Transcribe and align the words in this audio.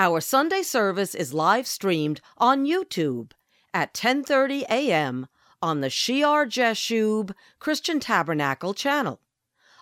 Our 0.00 0.22
Sunday 0.22 0.62
service 0.62 1.14
is 1.14 1.34
live 1.34 1.66
streamed 1.66 2.22
on 2.38 2.64
YouTube 2.64 3.32
at 3.74 3.92
10:30 3.92 4.62
a.m. 4.70 5.26
on 5.60 5.82
the 5.82 5.90
Shear 5.90 6.46
Jashub 6.46 7.34
Christian 7.58 8.00
Tabernacle 8.00 8.72
channel. 8.72 9.20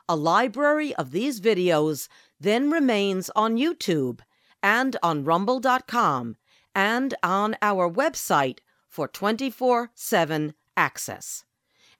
A 0.09 0.17
library 0.17 0.93
of 0.97 1.13
these 1.13 1.41
videos 1.41 2.09
then 2.41 2.69
remains 2.69 3.31
on 3.37 3.59
YouTube 3.59 4.19
and 4.61 4.97
on 5.05 5.23
rumble.com 5.23 6.35
and 6.75 7.15
on 7.23 7.57
our 7.63 7.89
website 7.89 8.59
for 8.89 9.07
24/7 9.07 10.55
access. 10.77 11.45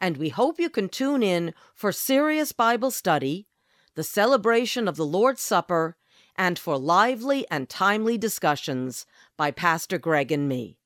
And 0.01 0.17
we 0.17 0.31
hope 0.31 0.59
you 0.59 0.71
can 0.71 0.89
tune 0.89 1.23
in 1.23 1.55
for 1.73 1.93
serious 1.93 2.51
Bible 2.51 2.91
study, 2.91 3.47
the 3.95 4.03
celebration 4.03 4.89
of 4.89 4.97
the 4.97 5.07
Lord's 5.07 5.41
Supper, 5.41 5.97
and 6.39 6.59
for 6.59 6.79
lively 6.79 7.45
and 7.51 7.69
timely 7.69 8.17
discussions 8.17 9.05
by 9.37 9.51
Pastor 9.51 9.99
Greg 9.99 10.31
and 10.31 10.49
me. 10.49 10.79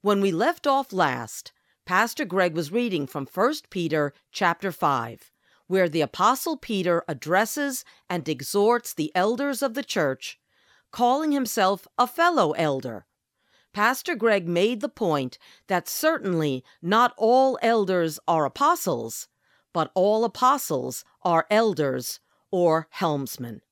When 0.00 0.20
we 0.20 0.30
left 0.30 0.66
off 0.66 0.92
last, 0.92 1.52
Pastor 1.84 2.24
Greg 2.24 2.54
was 2.54 2.70
reading 2.70 3.08
from 3.08 3.26
1 3.26 3.54
Peter 3.68 4.14
chapter 4.30 4.70
5, 4.70 5.32
where 5.66 5.88
the 5.88 6.00
apostle 6.00 6.56
Peter 6.56 7.02
addresses 7.08 7.84
and 8.08 8.28
exhorts 8.28 8.94
the 8.94 9.10
elders 9.14 9.60
of 9.60 9.74
the 9.74 9.82
church, 9.82 10.38
calling 10.92 11.32
himself 11.32 11.88
a 11.98 12.06
fellow 12.06 12.52
elder. 12.52 13.06
Pastor 13.72 14.14
Greg 14.14 14.48
made 14.48 14.80
the 14.80 14.88
point 14.88 15.36
that 15.66 15.88
certainly 15.88 16.64
not 16.80 17.12
all 17.16 17.58
elders 17.60 18.18
are 18.26 18.44
apostles, 18.44 19.28
but 19.72 19.90
all 19.94 20.24
apostles 20.24 21.04
are 21.22 21.46
elders 21.50 22.20
or 22.50 22.88
helmsmen. 22.90 23.62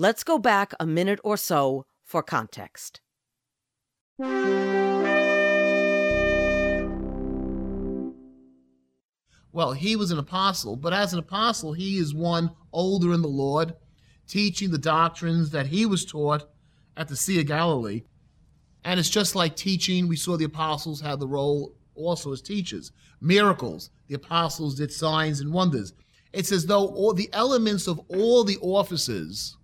Let's 0.00 0.22
go 0.22 0.38
back 0.38 0.74
a 0.78 0.86
minute 0.86 1.18
or 1.24 1.36
so 1.36 1.84
for 2.04 2.22
context. 2.22 3.00
Well, 9.50 9.72
he 9.72 9.96
was 9.96 10.12
an 10.12 10.20
apostle, 10.20 10.76
but 10.76 10.92
as 10.92 11.12
an 11.12 11.18
apostle, 11.18 11.72
he 11.72 11.98
is 11.98 12.14
one 12.14 12.52
older 12.72 13.12
in 13.12 13.22
the 13.22 13.26
Lord, 13.26 13.74
teaching 14.28 14.70
the 14.70 14.78
doctrines 14.78 15.50
that 15.50 15.66
he 15.66 15.84
was 15.84 16.04
taught 16.04 16.48
at 16.96 17.08
the 17.08 17.16
Sea 17.16 17.40
of 17.40 17.46
Galilee. 17.46 18.04
And 18.84 19.00
it's 19.00 19.10
just 19.10 19.34
like 19.34 19.56
teaching. 19.56 20.06
We 20.06 20.14
saw 20.14 20.36
the 20.36 20.44
apostles 20.44 21.00
had 21.00 21.18
the 21.18 21.26
role 21.26 21.74
also 21.96 22.32
as 22.32 22.40
teachers. 22.40 22.92
Miracles. 23.20 23.90
The 24.06 24.14
apostles 24.14 24.76
did 24.76 24.92
signs 24.92 25.40
and 25.40 25.52
wonders. 25.52 25.92
It's 26.32 26.52
as 26.52 26.66
though 26.66 26.86
all 26.86 27.14
the 27.14 27.30
elements 27.32 27.88
of 27.88 27.98
all 28.08 28.44
the 28.44 28.58
offices 28.60 29.56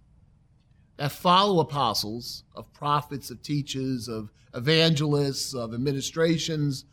that 0.96 1.12
follow 1.12 1.60
apostles, 1.60 2.44
of 2.54 2.72
prophets, 2.72 3.30
of 3.30 3.42
teachers, 3.42 4.08
of 4.08 4.30
evangelists, 4.54 5.54
of 5.54 5.74
administrations, 5.74 6.84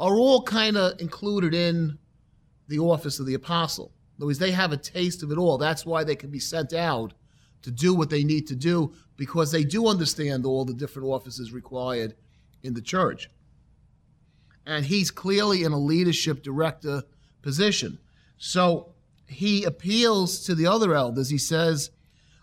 are 0.00 0.16
all 0.16 0.42
kind 0.42 0.76
of 0.76 1.00
included 1.00 1.54
in 1.54 1.98
the 2.68 2.78
office 2.78 3.20
of 3.20 3.26
the 3.26 3.34
apostle. 3.34 3.92
In 4.16 4.22
other 4.22 4.26
words, 4.26 4.38
they 4.38 4.52
have 4.52 4.72
a 4.72 4.76
taste 4.76 5.22
of 5.22 5.30
it 5.30 5.38
all. 5.38 5.58
That's 5.58 5.84
why 5.84 6.04
they 6.04 6.16
can 6.16 6.30
be 6.30 6.38
sent 6.38 6.72
out 6.72 7.12
to 7.62 7.70
do 7.70 7.94
what 7.94 8.10
they 8.10 8.24
need 8.24 8.46
to 8.46 8.56
do 8.56 8.94
because 9.16 9.50
they 9.50 9.64
do 9.64 9.88
understand 9.88 10.46
all 10.46 10.64
the 10.64 10.74
different 10.74 11.08
offices 11.08 11.52
required 11.52 12.14
in 12.62 12.74
the 12.74 12.82
church. 12.82 13.30
And 14.64 14.84
he's 14.84 15.10
clearly 15.10 15.64
in 15.64 15.72
a 15.72 15.78
leadership 15.78 16.42
director 16.42 17.02
position. 17.42 17.98
So 18.38 18.94
he 19.26 19.64
appeals 19.64 20.44
to 20.44 20.54
the 20.54 20.66
other 20.66 20.94
elders. 20.94 21.30
He 21.30 21.38
says, 21.38 21.90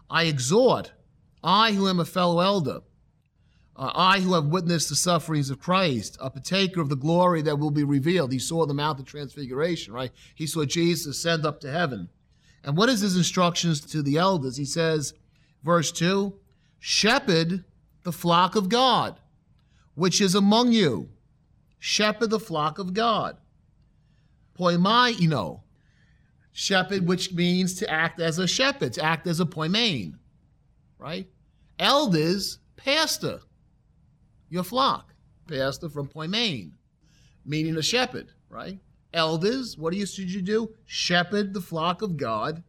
I 0.10 0.24
exhort, 0.26 0.94
I 1.44 1.74
who 1.74 1.88
am 1.88 2.00
a 2.00 2.06
fellow 2.06 2.40
elder, 2.40 2.82
uh, 3.76 3.92
I 3.96 4.20
who 4.20 4.34
have 4.34 4.46
witnessed 4.46 4.90
the 4.90 4.96
sufferings 4.96 5.50
of 5.50 5.60
Christ, 5.60 6.18
a 6.22 6.30
partaker 6.30 6.80
of 6.80 6.90
the 6.90 6.96
glory 6.96 7.42
that 7.42 7.58
will 7.58 7.72
be 7.72 7.84
revealed. 7.84 8.32
He 8.32 8.40
saw 8.40 8.66
the 8.66 8.74
Mount 8.74 9.00
of 9.00 9.06
Transfiguration, 9.06 9.94
right? 9.94 10.12
He 10.36 10.46
saw 10.46 10.64
Jesus 10.66 11.18
ascend 11.18 11.46
up 11.46 11.60
to 11.62 11.72
heaven. 11.72 12.10
And 12.64 12.78
what 12.78 12.90
is 12.90 13.02
his 13.02 13.18
instructions 13.18 13.82
to 13.82 14.02
the 14.02 14.18
elders? 14.18 14.58
He 14.58 14.66
says, 14.66 15.14
verse 15.64 15.92
2 15.92 16.34
Shepherd 16.80 17.64
the 18.04 18.12
flock 18.12 18.56
of 18.56 18.70
God, 18.70 19.20
which 19.96 20.22
is 20.22 20.36
among 20.36 20.72
you. 20.72 21.10
Shepherd 21.80 22.30
the 22.30 22.40
flock 22.40 22.78
of 22.78 22.94
God. 22.94 23.38
Poimaino, 24.58 25.63
shepherd, 26.54 27.08
which 27.08 27.34
means 27.34 27.74
to 27.76 27.90
act 27.90 28.22
as 28.22 28.40
a 28.40 28.48
shepherd, 28.48 28.94
to 28.94 29.04
act 29.04 29.28
as 29.28 29.40
a 29.40 29.46
poimen, 29.46 30.14
right? 30.98 31.28
Elders, 31.80 32.60
pastor, 32.78 33.42
your 34.50 34.64
flock, 34.64 35.14
pastor 35.48 35.90
from 35.90 36.08
poimen, 36.08 36.72
meaning 37.46 37.76
a 37.76 37.82
shepherd, 37.82 38.32
right? 38.50 38.80
Elders, 39.14 39.78
what 39.78 39.92
do 39.92 40.00
you 40.00 40.06
should 40.06 40.32
you 40.32 40.42
do? 40.42 40.74
Shepherd 40.86 41.54
the 41.54 41.62
flock 41.62 42.02
of 42.02 42.18
God, 42.18 42.64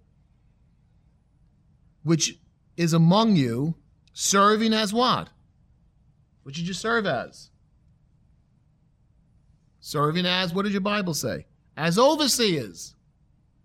which 2.02 2.38
is 2.76 2.94
among 2.94 3.36
you, 3.36 3.74
serving 4.14 4.72
as 4.72 4.92
what? 4.92 5.28
What 6.42 6.54
did 6.54 6.66
you 6.66 6.74
serve 6.74 7.06
as? 7.06 7.50
Serving 9.80 10.24
as, 10.24 10.54
what 10.54 10.64
does 10.64 10.72
your 10.72 10.80
Bible 10.80 11.14
say? 11.14 11.46
As 11.76 11.98
overseers 11.98 12.94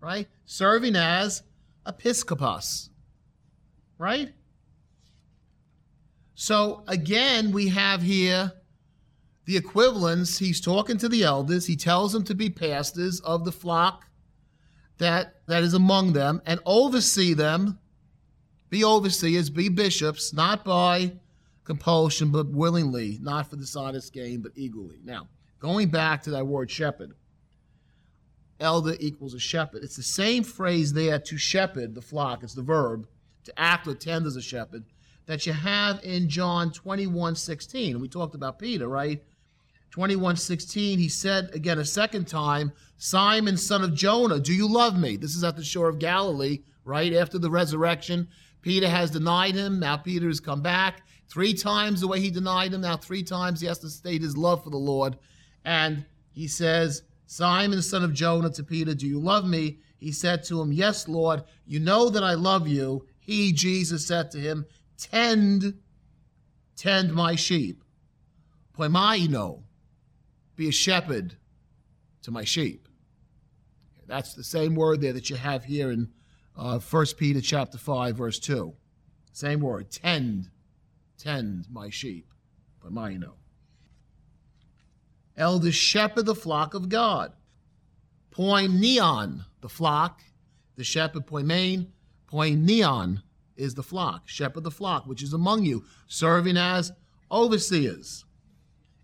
right? 0.00 0.28
Serving 0.46 0.96
as 0.96 1.42
episkopos, 1.86 2.88
right? 3.98 4.32
So 6.34 6.84
again, 6.88 7.52
we 7.52 7.68
have 7.68 8.02
here 8.02 8.52
the 9.44 9.56
equivalence. 9.56 10.38
He's 10.38 10.60
talking 10.60 10.96
to 10.98 11.08
the 11.08 11.24
elders. 11.24 11.66
He 11.66 11.76
tells 11.76 12.12
them 12.12 12.24
to 12.24 12.34
be 12.34 12.48
pastors 12.50 13.20
of 13.20 13.44
the 13.44 13.52
flock 13.52 14.06
that, 14.98 15.46
that 15.46 15.62
is 15.62 15.74
among 15.74 16.12
them 16.12 16.40
and 16.46 16.60
oversee 16.64 17.34
them. 17.34 17.78
Be 18.68 18.84
overseers, 18.84 19.50
be 19.50 19.68
bishops, 19.68 20.32
not 20.32 20.64
by 20.64 21.12
compulsion, 21.64 22.30
but 22.30 22.48
willingly, 22.48 23.18
not 23.20 23.50
for 23.50 23.56
dishonest 23.56 24.12
gain, 24.12 24.42
but 24.42 24.52
eagerly. 24.54 25.00
Now, 25.04 25.26
going 25.58 25.88
back 25.88 26.22
to 26.22 26.30
that 26.30 26.46
word 26.46 26.70
shepherd, 26.70 27.14
elder 28.60 28.96
equals 29.00 29.34
a 29.34 29.38
shepherd. 29.38 29.82
It's 29.82 29.96
the 29.96 30.02
same 30.02 30.44
phrase 30.44 30.92
there 30.92 31.18
to 31.18 31.38
shepherd 31.38 31.94
the 31.94 32.02
flock. 32.02 32.42
It's 32.42 32.54
the 32.54 32.62
verb 32.62 33.06
to 33.44 33.58
act 33.58 33.86
or 33.86 33.94
tend 33.94 34.26
as 34.26 34.36
a 34.36 34.42
shepherd 34.42 34.84
that 35.26 35.46
you 35.46 35.52
have 35.52 36.02
in 36.04 36.28
John 36.28 36.72
21 36.72 37.36
16. 37.36 38.00
We 38.00 38.08
talked 38.08 38.34
about 38.34 38.58
Peter, 38.58 38.88
right? 38.88 39.22
21 39.90 40.36
16, 40.36 40.98
he 40.98 41.08
said 41.08 41.50
again 41.52 41.78
a 41.78 41.84
second 41.84 42.26
time, 42.26 42.72
Simon, 42.96 43.56
son 43.56 43.82
of 43.82 43.94
Jonah, 43.94 44.38
do 44.38 44.52
you 44.52 44.68
love 44.68 44.98
me? 44.98 45.16
This 45.16 45.34
is 45.34 45.42
at 45.42 45.56
the 45.56 45.64
shore 45.64 45.88
of 45.88 45.98
Galilee, 45.98 46.60
right? 46.84 47.12
After 47.12 47.38
the 47.38 47.50
resurrection. 47.50 48.28
Peter 48.62 48.88
has 48.88 49.10
denied 49.10 49.54
him. 49.54 49.80
Now 49.80 49.96
Peter 49.96 50.28
has 50.28 50.38
come 50.38 50.60
back 50.60 51.02
three 51.30 51.54
times 51.54 52.00
the 52.00 52.08
way 52.08 52.20
he 52.20 52.30
denied 52.30 52.74
him. 52.74 52.82
Now, 52.82 52.96
three 52.96 53.22
times 53.22 53.60
he 53.60 53.66
has 53.68 53.78
to 53.78 53.88
state 53.88 54.20
his 54.20 54.36
love 54.36 54.64
for 54.64 54.70
the 54.70 54.76
Lord. 54.76 55.16
And 55.64 56.04
he 56.32 56.48
says, 56.48 57.02
Simon, 57.30 57.80
son 57.80 58.02
of 58.02 58.12
Jonah, 58.12 58.50
to 58.50 58.64
Peter, 58.64 58.92
Do 58.92 59.06
you 59.06 59.20
love 59.20 59.46
me? 59.46 59.78
He 59.98 60.10
said 60.10 60.42
to 60.44 60.60
him, 60.60 60.72
Yes, 60.72 61.06
Lord, 61.06 61.44
you 61.64 61.78
know 61.78 62.10
that 62.10 62.24
I 62.24 62.34
love 62.34 62.66
you. 62.66 63.06
He, 63.20 63.52
Jesus, 63.52 64.04
said 64.04 64.32
to 64.32 64.40
him, 64.40 64.66
Tend, 64.98 65.74
tend 66.74 67.14
my 67.14 67.36
sheep. 67.36 67.84
Poimaino, 68.76 69.62
be 70.56 70.70
a 70.70 70.72
shepherd 70.72 71.36
to 72.22 72.32
my 72.32 72.42
sheep. 72.42 72.88
That's 74.08 74.34
the 74.34 74.42
same 74.42 74.74
word 74.74 75.00
there 75.00 75.12
that 75.12 75.30
you 75.30 75.36
have 75.36 75.62
here 75.62 75.92
in 75.92 76.08
uh, 76.58 76.80
1 76.80 77.06
Peter 77.16 77.40
chapter 77.40 77.78
5, 77.78 78.16
verse 78.16 78.40
2. 78.40 78.74
Same 79.32 79.60
word, 79.60 79.92
tend, 79.92 80.50
tend 81.16 81.66
my 81.70 81.90
sheep. 81.90 82.26
Poimaino. 82.84 83.34
Elders 85.36 85.74
shepherd 85.74 86.26
the 86.26 86.34
flock 86.34 86.74
of 86.74 86.88
God. 86.88 87.32
Poineon, 88.30 89.44
the 89.60 89.68
flock. 89.68 90.22
The 90.76 90.84
shepherd 90.84 91.26
poimain. 91.26 91.88
Poineon 92.32 93.22
is 93.56 93.74
the 93.74 93.82
flock. 93.82 94.28
Shepherd 94.28 94.64
the 94.64 94.70
flock, 94.70 95.06
which 95.06 95.22
is 95.22 95.32
among 95.32 95.64
you, 95.64 95.84
serving 96.06 96.56
as 96.56 96.92
overseers. 97.30 98.24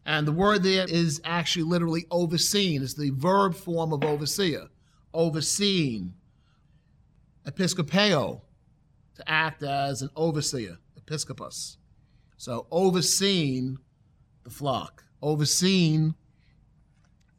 And 0.04 0.26
the 0.26 0.32
word 0.32 0.62
there 0.62 0.86
is 0.88 1.20
actually 1.24 1.64
literally 1.64 2.06
overseen. 2.10 2.82
It's 2.82 2.94
the 2.94 3.10
verb 3.10 3.54
form 3.54 3.92
of 3.92 4.04
overseer. 4.04 4.68
overseeing. 5.12 6.14
Episcopeo, 7.46 8.42
to 9.14 9.30
act 9.30 9.62
as 9.62 10.02
an 10.02 10.10
overseer. 10.14 10.78
Episcopus. 10.96 11.78
So 12.36 12.66
overseeing 12.70 13.78
the 14.44 14.50
flock. 14.50 15.04
Overseeing 15.22 16.14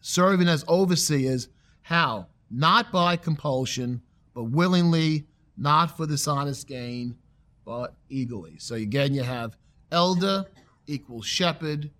serving 0.07 0.47
as 0.47 0.63
overseers. 0.67 1.49
How? 1.81 2.27
Not 2.49 2.91
by 2.91 3.17
compulsion, 3.17 4.01
but 4.33 4.45
willingly, 4.45 5.25
not 5.57 5.97
for 5.97 6.07
dishonest 6.07 6.67
gain, 6.67 7.17
but 7.65 7.95
eagerly. 8.09 8.57
So 8.57 8.75
again, 8.75 9.13
you 9.13 9.23
have 9.23 9.57
elder 9.91 10.45
equals 10.85 11.25
shepherd 11.25 11.91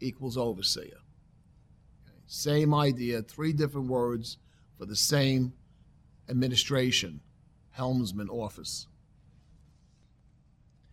equals 0.00 0.36
overseer. 0.36 0.84
Okay. 0.84 2.18
Same 2.26 2.72
idea, 2.72 3.22
three 3.22 3.52
different 3.52 3.88
words 3.88 4.38
for 4.78 4.86
the 4.86 4.96
same 4.96 5.52
administration, 6.28 7.20
helmsman 7.70 8.28
office. 8.28 8.86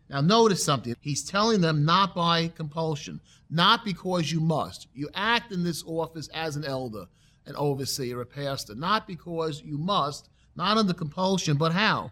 Now, 0.10 0.22
notice 0.22 0.64
something. 0.64 0.96
He's 1.02 1.24
telling 1.24 1.62
them 1.62 1.86
not 1.86 2.14
by 2.14 2.50
compulsion, 2.50 3.22
not 3.50 3.86
because 3.86 4.32
you 4.32 4.40
must. 4.40 4.88
You 4.94 5.10
act 5.14 5.52
in 5.52 5.64
this 5.64 5.84
office 5.86 6.28
as 6.34 6.56
an 6.56 6.66
elder, 6.66 7.06
an 7.46 7.56
overseer, 7.56 8.22
a 8.22 8.26
pastor, 8.26 8.76
not 8.76 9.08
because 9.08 9.62
you 9.62 9.78
must, 9.78 10.30
not 10.56 10.78
under 10.78 10.94
compulsion, 10.94 11.58
but 11.58 11.72
how? 11.72 12.12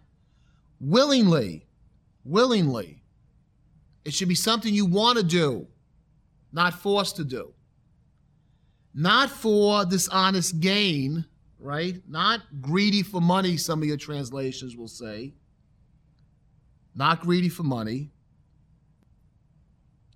Willingly. 0.79 1.65
Willingly. 2.23 3.03
It 4.03 4.13
should 4.13 4.29
be 4.29 4.35
something 4.35 4.73
you 4.73 4.85
want 4.85 5.17
to 5.19 5.23
do, 5.23 5.67
not 6.51 6.73
forced 6.73 7.17
to 7.17 7.23
do. 7.23 7.53
Not 8.93 9.29
for 9.29 9.85
dishonest 9.85 10.59
gain, 10.59 11.25
right? 11.59 12.01
Not 12.09 12.41
greedy 12.61 13.03
for 13.03 13.21
money, 13.21 13.57
some 13.57 13.81
of 13.81 13.87
your 13.87 13.97
translations 13.97 14.75
will 14.75 14.87
say 14.87 15.33
not 16.95 17.21
greedy 17.21 17.49
for 17.49 17.63
money, 17.63 18.11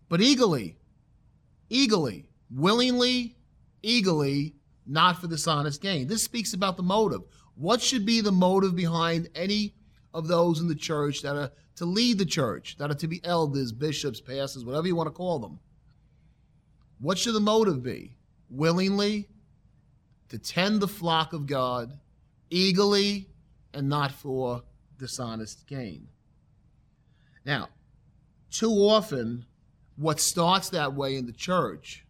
but 0.10 0.22
eagerly, 0.22 0.78
eagerly, 1.70 2.30
willingly, 2.50 3.36
eagerly, 3.82 4.56
not 4.86 5.20
for 5.20 5.28
dishonest 5.28 5.82
gain. 5.82 6.08
This 6.08 6.24
speaks 6.24 6.54
about 6.54 6.78
the 6.78 6.84
motive. 6.84 7.22
What 7.56 7.82
should 7.82 8.06
be 8.06 8.22
the 8.22 8.32
motive 8.32 8.76
behind 8.76 9.30
any 9.36 9.74
of 10.14 10.28
those 10.28 10.60
in 10.60 10.68
the 10.68 10.76
church 10.76 11.22
that 11.22 11.36
are 11.36 11.52
to 11.78 11.86
lead 11.86 12.18
the 12.18 12.26
church, 12.26 12.78
that 12.78 12.92
are 12.92 12.96
to 12.96 13.08
be 13.08 13.24
elders, 13.24 13.72
bishops, 13.72 14.22
pastors, 14.22 14.64
whatever 14.64 14.88
you 14.88 14.96
want 14.96 15.08
to 15.08 15.12
call 15.12 15.40
them? 15.40 15.60
What 17.00 17.18
should 17.18 17.34
the 17.34 17.40
motive 17.40 17.84
be? 17.84 18.16
Willingly, 18.50 19.28
to 20.30 20.38
tend 20.38 20.80
the 20.80 20.88
flock 20.88 21.34
of 21.34 21.48
God, 21.48 22.00
eagerly, 22.50 23.28
and 23.74 23.90
not 23.90 24.12
for 24.12 24.64
dishonest 24.98 25.68
gain. 25.68 26.08
Now, 27.46 27.70
too 28.50 28.72
often, 28.72 29.46
what 29.96 30.20
starts 30.20 30.70
that 30.70 30.94
way 30.94 31.16
in 31.16 31.26
the 31.26 31.32
church, 31.32 32.06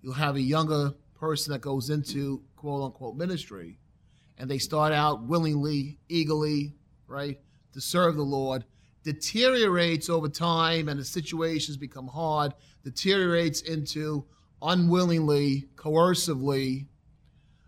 you'll 0.00 0.14
have 0.14 0.36
a 0.36 0.40
younger 0.40 0.94
person 1.18 1.52
that 1.52 1.60
goes 1.60 1.90
into 1.90 2.42
quote 2.56 2.84
unquote 2.84 3.16
ministry, 3.16 3.78
and 4.38 4.48
they 4.50 4.58
start 4.58 4.92
out 4.92 5.24
willingly, 5.24 5.98
eagerly, 6.08 6.74
right, 7.06 7.38
to 7.72 7.80
serve 7.80 8.16
the 8.16 8.22
Lord, 8.22 8.64
deteriorates 9.02 10.08
over 10.08 10.28
time, 10.28 10.88
and 10.88 10.98
the 10.98 11.04
situations 11.04 11.76
become 11.76 12.06
hard, 12.06 12.54
deteriorates 12.84 13.60
into 13.62 14.24
unwillingly, 14.62 15.68
coercively, 15.76 16.86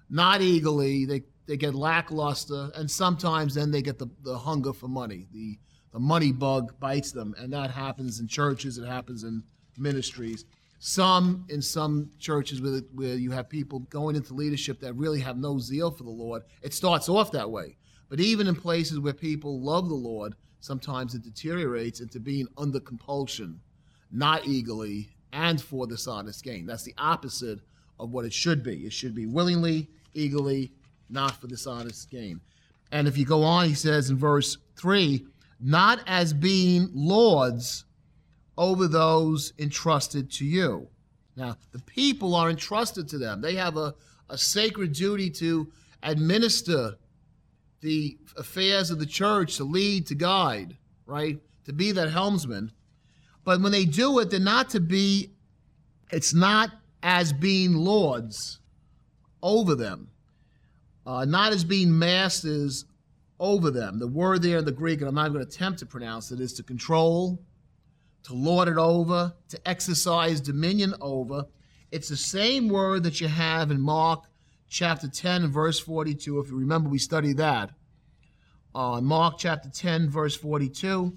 not 0.09 0.41
eagerly, 0.41 1.05
they, 1.05 1.25
they 1.47 1.56
get 1.56 1.75
lackluster, 1.75 2.71
and 2.75 2.91
sometimes 2.91 3.55
then 3.55 3.71
they 3.71 3.83
get 3.83 3.99
the, 3.99 4.07
the 4.23 4.38
hunger 4.38 4.73
for 4.73 4.88
money, 4.88 5.26
the 5.33 5.59
the 5.97 6.00
money 6.00 6.31
bug 6.31 6.79
bites 6.79 7.11
them, 7.11 7.35
and 7.38 7.50
that 7.55 7.71
happens 7.71 8.21
in 8.21 8.29
churches. 8.29 8.76
It 8.76 8.87
happens 8.87 9.25
in 9.25 9.43
ministries. 9.79 10.45
Some 10.79 11.47
in 11.49 11.62
some 11.62 12.11
churches 12.19 12.61
where, 12.61 12.81
where 12.93 13.15
you 13.15 13.31
have 13.31 13.49
people 13.49 13.79
going 13.79 14.15
into 14.15 14.35
leadership 14.35 14.79
that 14.81 14.93
really 14.93 15.21
have 15.21 15.38
no 15.38 15.59
zeal 15.59 15.91
for 15.91 16.03
the 16.03 16.11
Lord, 16.11 16.43
it 16.61 16.75
starts 16.75 17.09
off 17.09 17.33
that 17.33 17.50
way. 17.50 17.79
But 18.11 18.21
even 18.21 18.47
in 18.47 18.57
places 18.57 19.00
where 19.00 19.15
people 19.15 19.59
love 19.62 19.88
the 19.88 19.95
Lord, 19.95 20.35
sometimes 20.61 21.15
it 21.15 21.23
deteriorates 21.23 22.00
into 22.00 22.21
being 22.21 22.47
under 22.59 22.79
compulsion, 22.79 23.59
not 24.12 24.47
eagerly, 24.47 25.09
and 25.33 25.59
for 25.59 25.87
dishonest 25.87 26.45
gain. 26.45 26.67
That's 26.67 26.85
the 26.85 26.95
opposite 26.99 27.61
of 27.99 28.11
what 28.11 28.26
it 28.26 28.35
should 28.35 28.62
be. 28.62 28.81
It 28.85 28.93
should 28.93 29.15
be 29.15 29.25
willingly, 29.25 29.88
eagerly, 30.12 30.73
not 31.09 31.41
for 31.41 31.47
dishonest 31.47 32.11
gain. 32.11 32.43
And 32.93 33.09
if 33.09 33.17
you 33.17 33.25
go 33.25 33.43
on, 33.43 33.67
he 33.67 33.75
says 33.75 34.11
in 34.11 34.19
verse 34.19 34.59
3 34.76 35.26
not 35.60 36.00
as 36.06 36.32
being 36.32 36.88
lords 36.92 37.84
over 38.58 38.88
those 38.88 39.52
entrusted 39.58 40.30
to 40.32 40.44
you. 40.44 40.88
Now, 41.36 41.56
the 41.72 41.80
people 41.80 42.34
are 42.34 42.48
entrusted 42.48 43.08
to 43.08 43.18
them. 43.18 43.40
They 43.40 43.54
have 43.56 43.76
a, 43.76 43.94
a 44.28 44.38
sacred 44.38 44.92
duty 44.92 45.30
to 45.30 45.70
administer 46.02 46.96
the 47.80 48.16
affairs 48.36 48.90
of 48.90 48.98
the 48.98 49.06
church, 49.06 49.56
to 49.56 49.64
lead, 49.64 50.06
to 50.06 50.14
guide, 50.14 50.76
right? 51.04 51.38
To 51.66 51.72
be 51.72 51.92
that 51.92 52.10
helmsman. 52.10 52.72
But 53.44 53.60
when 53.60 53.72
they 53.72 53.84
do 53.84 54.18
it, 54.18 54.30
they're 54.30 54.40
not 54.40 54.70
to 54.70 54.80
be, 54.80 55.30
it's 56.10 56.34
not 56.34 56.70
as 57.02 57.32
being 57.32 57.75
lords 57.75 58.58
over 59.42 59.75
them, 59.75 60.08
uh, 61.06 61.25
not 61.25 61.52
as 61.52 61.64
being 61.64 61.96
masters 61.96 62.86
over 63.38 63.71
them. 63.71 63.99
The 63.99 64.07
word 64.07 64.43
there 64.43 64.59
in 64.59 64.64
the 64.64 64.73
Greek, 64.73 65.00
and 65.00 65.09
I'm 65.09 65.14
not 65.14 65.33
going 65.33 65.45
to 65.45 65.49
attempt 65.49 65.78
to 65.81 65.87
pronounce 65.87 66.31
it, 66.31 66.40
is 66.40 66.52
to 66.55 66.62
control, 66.62 67.43
to 68.25 68.35
lord 68.35 68.69
it 68.69 68.78
over, 68.78 69.35
to 69.49 69.69
exercise 69.69 70.40
dominion 70.40 70.95
over. 71.00 71.45
It's 71.93 72.09
the 72.09 72.16
same 72.16 72.69
word 72.69 73.02
that 73.05 73.21
you 73.21 73.28
have 73.28 73.71
in 73.71 73.81
Mark 73.81 74.25
chapter 74.69 75.09
10 75.09 75.50
verse 75.52 75.78
42. 75.78 76.40
If 76.40 76.50
you 76.50 76.57
remember, 76.59 76.88
we 76.88 76.99
studied 76.99 77.37
that. 77.37 77.71
Uh, 78.75 79.00
Mark 79.00 79.37
chapter 79.38 79.71
10, 79.71 80.11
verse 80.11 80.37
42. 80.37 81.16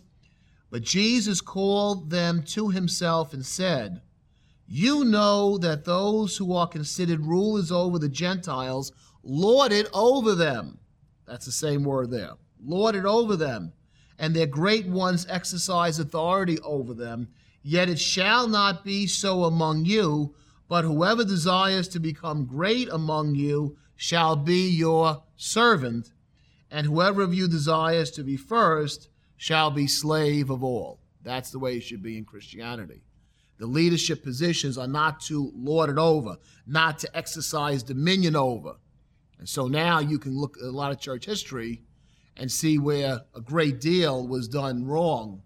But 0.71 0.81
Jesus 0.81 1.41
called 1.41 2.09
them 2.09 2.41
to 2.43 2.69
himself 2.69 3.33
and 3.33 3.45
said, 3.45 4.01
You 4.65 5.03
know 5.03 5.57
that 5.57 5.83
those 5.83 6.37
who 6.37 6.53
are 6.53 6.67
considered 6.67 7.25
rulers 7.25 7.69
over 7.69 7.99
the 7.99 8.07
Gentiles 8.07 8.93
lord 9.23 9.73
it 9.73 9.89
over 9.93 10.35
them 10.35 10.79
That's 11.29 11.45
the 11.45 11.51
same 11.51 11.83
word 11.83 12.09
there. 12.09 12.31
Lord 12.59 12.95
it 12.95 13.05
over 13.05 13.35
them, 13.35 13.73
and 14.17 14.35
their 14.35 14.47
great 14.47 14.87
ones 14.87 15.27
exercise 15.29 15.99
authority 15.99 16.57
over 16.61 16.95
them. 16.95 17.27
Yet 17.61 17.87
it 17.87 17.99
shall 17.99 18.47
not 18.47 18.83
be 18.83 19.05
so 19.05 19.43
among 19.43 19.85
you, 19.85 20.33
but 20.67 20.85
whoever 20.85 21.23
desires 21.23 21.87
to 21.89 21.99
become 21.99 22.47
great 22.47 22.89
among 22.89 23.35
you 23.35 23.77
shall 23.95 24.35
be 24.35 24.69
your 24.69 25.23
servant, 25.35 26.11
and 26.71 26.87
whoever 26.87 27.21
of 27.21 27.33
you 27.33 27.47
desires 27.47 28.09
to 28.11 28.23
be 28.23 28.35
first 28.35 29.09
shall 29.37 29.69
be 29.69 29.85
slave 29.85 30.49
of 30.49 30.63
all. 30.63 30.99
That's 31.21 31.51
the 31.51 31.59
way 31.59 31.77
it 31.77 31.83
should 31.83 32.01
be 32.01 32.17
in 32.17 32.25
Christianity. 32.25 33.03
The 33.59 33.67
leadership 33.67 34.23
positions 34.23 34.79
are 34.79 34.87
not 34.87 35.19
to 35.21 35.51
lord 35.55 35.91
it 35.91 35.99
over, 35.99 36.37
not 36.65 36.97
to 36.99 37.15
exercise 37.15 37.83
dominion 37.83 38.35
over. 38.35 38.77
And 39.39 39.47
so 39.47 39.67
now 39.67 39.99
you 39.99 40.19
can 40.19 40.37
look 40.37 40.57
at 40.57 40.65
a 40.65 40.71
lot 40.71 40.91
of 40.91 40.99
church 40.99 41.25
history 41.25 41.81
and 42.35 42.51
see 42.51 42.77
where 42.77 43.21
a 43.33 43.41
great 43.41 43.81
deal 43.81 44.27
was 44.27 44.47
done 44.47 44.85
wrong, 44.85 45.41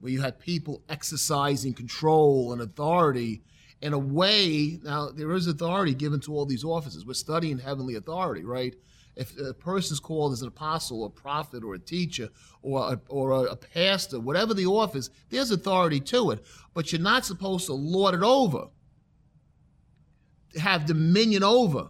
where 0.00 0.10
you 0.10 0.20
had 0.20 0.38
people 0.38 0.82
exercising 0.88 1.74
control 1.74 2.52
and 2.52 2.60
authority 2.60 3.42
in 3.82 3.92
a 3.92 3.98
way. 3.98 4.78
Now, 4.82 5.10
there 5.10 5.32
is 5.32 5.46
authority 5.46 5.94
given 5.94 6.20
to 6.20 6.34
all 6.34 6.46
these 6.46 6.64
offices. 6.64 7.06
We're 7.06 7.14
studying 7.14 7.58
heavenly 7.58 7.96
authority, 7.96 8.44
right? 8.44 8.74
If 9.14 9.38
a 9.38 9.52
person's 9.52 10.00
called 10.00 10.32
as 10.32 10.40
an 10.40 10.48
apostle 10.48 11.02
or 11.02 11.10
prophet 11.10 11.62
or 11.62 11.74
a 11.74 11.78
teacher 11.78 12.30
or 12.62 12.94
a, 12.94 13.00
or 13.08 13.46
a 13.46 13.56
pastor, 13.56 14.18
whatever 14.18 14.54
the 14.54 14.66
office, 14.66 15.10
there's 15.28 15.50
authority 15.50 16.00
to 16.00 16.30
it. 16.30 16.44
But 16.72 16.92
you're 16.92 17.00
not 17.02 17.26
supposed 17.26 17.66
to 17.66 17.74
lord 17.74 18.14
it 18.14 18.22
over, 18.22 18.68
have 20.58 20.86
dominion 20.86 21.42
over. 21.42 21.88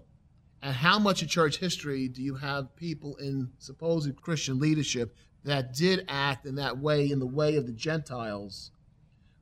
And 0.62 0.76
how 0.76 1.00
much 1.00 1.22
of 1.22 1.28
church 1.28 1.58
history 1.58 2.06
do 2.06 2.22
you 2.22 2.36
have 2.36 2.76
people 2.76 3.16
in 3.16 3.50
supposed 3.58 4.14
Christian 4.22 4.60
leadership 4.60 5.16
that 5.44 5.74
did 5.74 6.04
act 6.08 6.46
in 6.46 6.54
that 6.54 6.78
way, 6.78 7.10
in 7.10 7.18
the 7.18 7.26
way 7.26 7.56
of 7.56 7.66
the 7.66 7.72
Gentiles, 7.72 8.70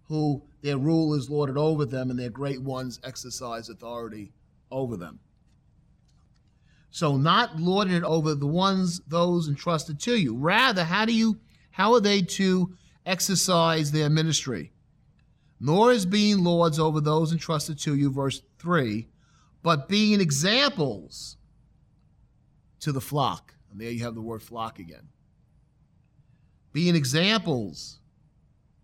who 0.09 0.43
their 0.63 0.79
rule 0.79 1.13
is 1.15 1.29
lorded 1.29 1.59
over 1.59 1.85
them 1.85 2.09
and 2.09 2.19
their 2.19 2.31
great 2.31 2.63
ones 2.63 2.99
exercise 3.05 3.69
authority 3.69 4.33
over 4.71 4.97
them? 4.97 5.21
So 6.91 7.19
not 7.19 7.61
lording 7.61 7.95
it 7.95 8.03
over 8.03 8.35
the 8.35 8.47
ones, 8.47 9.03
those 9.07 9.47
entrusted 9.47 10.01
to 10.01 10.17
you. 10.17 10.35
Rather, 10.35 10.85
how 10.85 11.05
do 11.05 11.15
you, 11.15 11.39
how 11.71 11.93
are 11.93 12.01
they 12.01 12.23
to 12.23 12.75
exercise 13.05 13.93
their 13.93 14.09
ministry? 14.09 14.73
Nor 15.61 15.93
is 15.93 16.07
being 16.07 16.43
lords 16.43 16.79
over 16.79 17.01
those 17.01 17.31
entrusted 17.31 17.79
to 17.81 17.95
you, 17.95 18.11
verse 18.11 18.41
3, 18.59 19.07
but 19.63 19.89
being 19.89 20.21
examples 20.21 21.37
to 22.81 22.93
the 22.93 23.01
flock. 23.01 23.55
And 23.71 23.81
there 23.81 23.91
you 23.91 24.05
have 24.05 24.15
the 24.15 24.21
word 24.21 24.43
flock 24.43 24.79
again. 24.79 25.09
Being 26.73 26.97
examples 26.97 28.01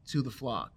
to 0.08 0.22
the 0.22 0.30
flock. 0.30 0.72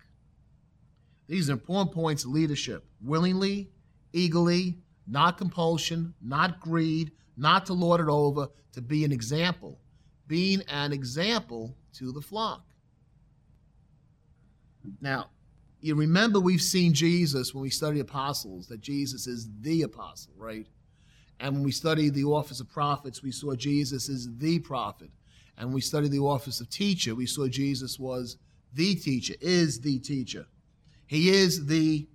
These 1.27 1.49
are 1.49 1.53
important 1.53 1.93
points 1.93 2.23
of 2.23 2.31
leadership. 2.31 2.85
Willingly, 3.01 3.69
eagerly, 4.13 4.77
not 5.07 5.37
compulsion, 5.37 6.13
not 6.21 6.59
greed, 6.59 7.11
not 7.37 7.65
to 7.67 7.73
lord 7.73 8.01
it 8.01 8.09
over, 8.09 8.47
to 8.73 8.81
be 8.81 9.05
an 9.05 9.11
example. 9.11 9.79
Being 10.27 10.61
an 10.67 10.91
example 10.91 11.75
to 11.93 12.11
the 12.11 12.21
flock. 12.21 12.65
Now, 15.01 15.29
you 15.81 15.95
remember 15.95 16.39
we've 16.39 16.61
seen 16.61 16.93
Jesus 16.93 17.53
when 17.53 17.61
we 17.61 17.69
study 17.69 17.99
apostles, 17.99 18.67
that 18.67 18.81
Jesus 18.81 19.27
is 19.27 19.49
the 19.61 19.83
apostle, 19.83 20.33
right? 20.37 20.67
And 21.39 21.55
when 21.55 21.63
we 21.63 21.71
study 21.71 22.09
the 22.09 22.25
office 22.25 22.59
of 22.59 22.69
prophets, 22.69 23.23
we 23.23 23.31
saw 23.31 23.55
Jesus 23.55 24.09
is 24.09 24.27
the 24.37 24.59
prophet. 24.59 25.09
And 25.57 25.67
when 25.67 25.75
we 25.75 25.81
study 25.81 26.09
the 26.09 26.19
office 26.19 26.59
of 26.59 26.69
teacher, 26.69 27.15
we 27.15 27.25
saw 27.25 27.47
Jesus 27.47 27.97
was 27.97 28.37
the 28.73 28.95
teacher, 28.95 29.35
is 29.39 29.79
the 29.79 29.99
teacher. 29.99 30.45
He 31.07 31.29
is 31.29 31.65
the 31.65 32.07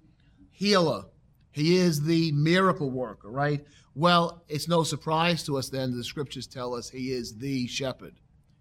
healer. 0.50 1.04
He 1.50 1.76
is 1.76 2.02
the 2.02 2.32
miracle 2.32 2.90
worker, 2.90 3.30
right? 3.30 3.64
Well, 3.94 4.44
it's 4.48 4.68
no 4.68 4.82
surprise 4.82 5.44
to 5.44 5.56
us 5.56 5.68
then 5.68 5.96
the 5.96 6.04
scriptures 6.04 6.46
tell 6.46 6.74
us 6.74 6.90
he 6.90 7.12
is 7.12 7.36
the 7.36 7.66
shepherd. 7.66 8.14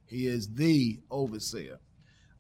He 0.06 0.28
is 0.28 0.54
the 0.54 1.00
overseer. 1.10 1.80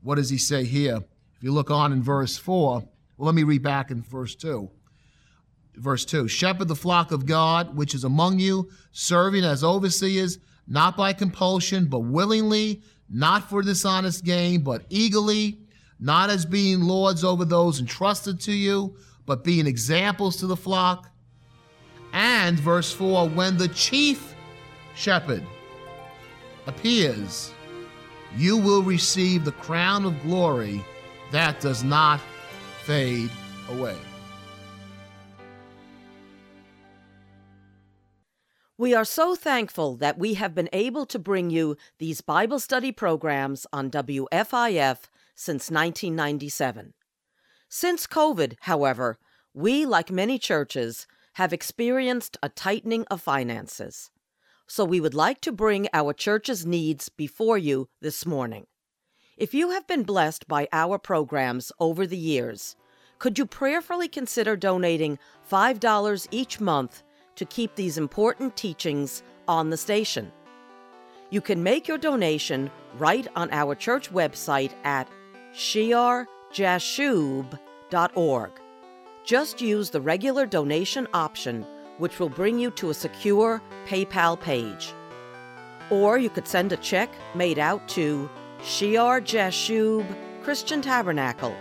What 0.02 0.16
does 0.16 0.30
he 0.30 0.38
say 0.38 0.64
here? 0.64 1.00
If 1.44 1.48
you 1.48 1.52
look 1.52 1.72
on 1.72 1.92
in 1.92 2.02
verse 2.02 2.38
4, 2.38 2.80
well, 2.80 2.88
let 3.18 3.36
me 3.36 3.44
read 3.44 3.64
back 3.64 3.92
in 3.92 4.02
verse 4.02 4.34
2. 4.34 4.72
Verse 5.76 6.06
2 6.06 6.30
Shepherd 6.30 6.70
the 6.70 6.74
flock 6.74 7.12
of 7.12 7.26
God, 7.26 7.76
which 7.76 7.94
is 7.94 8.06
among 8.06 8.40
you, 8.40 8.70
serving 8.94 9.44
as 9.44 9.62
overseers, 9.62 10.40
not 10.70 10.96
by 10.96 11.12
compulsion, 11.12 11.88
but 11.88 12.00
willingly, 12.00 12.82
not 13.10 13.50
for 13.50 13.62
dishonest 13.62 14.24
gain, 14.24 14.62
but 14.62 14.86
eagerly, 14.88 15.60
not 16.00 16.30
as 16.30 16.46
being 16.46 16.80
lords 16.80 17.26
over 17.26 17.44
those 17.44 17.82
entrusted 17.82 18.40
to 18.40 18.54
you, 18.54 18.96
but 19.26 19.44
being 19.44 19.68
examples 19.68 20.38
to 20.38 20.48
the 20.48 20.56
flock. 20.56 21.10
And 22.14 22.58
verse 22.58 22.94
4 22.94 23.28
when 23.28 23.58
the 23.58 23.68
chief 23.68 24.34
shepherd 24.96 25.44
appears, 26.68 27.52
you 28.38 28.56
will 28.56 28.82
receive 28.82 29.44
the 29.44 29.52
crown 29.52 30.06
of 30.06 30.22
glory 30.22 30.82
that 31.34 31.60
does 31.60 31.84
not 31.84 32.22
fade 32.84 33.32
away. 33.70 33.98
We 38.78 38.94
are 38.94 39.06
so 39.06 39.36
thankful 39.36 39.96
that 39.98 40.20
we 40.20 40.36
have 40.36 40.54
been 40.54 40.70
able 40.72 41.08
to 41.08 41.18
bring 41.18 41.50
you 41.50 41.76
these 41.98 42.22
Bible 42.22 42.60
study 42.60 42.92
programs 42.92 43.66
on 43.74 43.90
WFIF 43.90 44.98
since 45.34 45.72
1997. 45.72 46.94
Since 47.68 48.06
COVID, 48.06 48.58
however, 48.62 49.18
we, 49.56 49.88
like 49.88 50.12
many 50.12 50.38
churches, 50.38 51.08
have 51.34 51.52
experienced 51.52 52.38
a 52.44 52.50
tightening 52.50 53.06
of 53.10 53.22
finances. 53.22 54.12
So 54.68 54.86
we 54.86 55.02
would 55.02 55.16
like 55.16 55.42
to 55.42 55.52
bring 55.52 55.88
our 55.94 56.14
church's 56.14 56.64
needs 56.64 57.10
before 57.10 57.58
you 57.58 57.90
this 58.02 58.24
morning. 58.24 58.68
If 59.36 59.56
you 59.56 59.72
have 59.72 59.88
been 59.88 60.04
blessed 60.04 60.48
by 60.48 60.68
our 60.72 61.00
programs 61.00 61.72
over 61.80 62.06
the 62.06 62.16
years, 62.16 62.76
could 63.18 63.40
you 63.40 63.48
prayerfully 63.48 64.08
consider 64.08 64.56
donating 64.56 65.18
$5 65.52 66.28
each 66.30 66.60
month 66.60 67.02
to 67.38 67.46
keep 67.46 67.74
these 67.74 67.98
important 67.98 68.56
teachings 68.56 69.24
on 69.48 69.72
the 69.72 69.78
station? 69.78 70.32
You 71.32 71.42
can 71.42 71.64
make 71.64 71.88
your 71.88 71.98
donation 71.98 72.70
right 73.00 73.28
on 73.36 73.50
our 73.52 73.74
church 73.74 74.14
website 74.14 74.74
at 74.84 75.10
shearjashub.org. 75.52 78.52
Just 79.26 79.62
use 79.62 79.90
the 79.90 80.02
regular 80.02 80.46
donation 80.46 81.08
option, 81.12 81.66
which 81.98 82.20
will 82.20 82.30
bring 82.30 82.60
you 82.60 82.70
to 82.70 82.92
a 82.92 82.94
secure 82.94 83.64
PayPal 83.88 84.40
page. 84.40 84.94
Or 85.90 86.20
you 86.20 86.30
could 86.30 86.48
send 86.48 86.72
a 86.72 86.78
check 86.78 87.10
made 87.34 87.58
out 87.58 87.90
to 87.90 88.30
Shear 88.64 89.20
Jashub 89.20 90.06
Christian 90.42 90.82
Tabernacle 90.82 91.54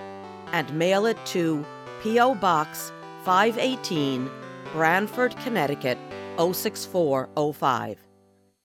and 0.52 0.72
mail 0.72 1.06
it 1.06 1.18
to 1.26 1.66
P.O. 2.00 2.36
Box 2.36 2.92
518, 3.24 4.30
Branford, 4.72 5.36
Connecticut 5.38 5.98
06405. 6.38 7.98